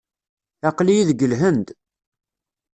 [0.69, 1.67] Aql-iyi deg Lhend.